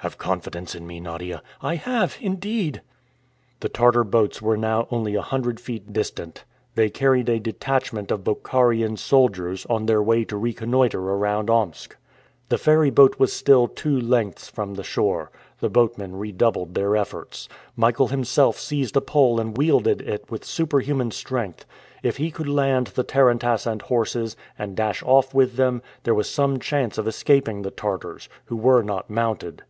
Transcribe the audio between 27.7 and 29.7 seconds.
Tartars, who were not mounted.